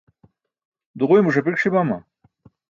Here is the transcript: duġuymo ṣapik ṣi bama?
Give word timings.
duġuymo 0.97 1.31
ṣapik 1.35 1.57
ṣi 1.61 1.69
bama? 1.73 1.97